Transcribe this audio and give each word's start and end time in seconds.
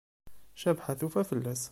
Cabḥa 0.61 0.93
tufa 0.99 1.23
fell-as. 1.29 1.63